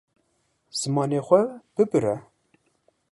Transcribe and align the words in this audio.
Zimanê 0.79 1.19
xwe 1.27 1.41
bibire. 1.75 2.15